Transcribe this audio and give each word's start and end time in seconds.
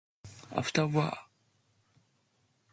After 0.51 0.87
war. 0.95 1.15